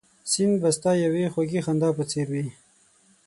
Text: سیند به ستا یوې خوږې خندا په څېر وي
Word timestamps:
سیند 0.31 0.55
به 0.61 0.69
ستا 0.77 0.91
یوې 1.05 1.25
خوږې 1.33 1.59
خندا 1.65 1.89
په 1.97 2.03
څېر 2.11 2.27
وي 2.33 2.45